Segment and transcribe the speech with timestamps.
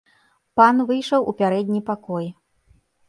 [0.61, 2.25] Пан выйшаў у пярэдні пакой.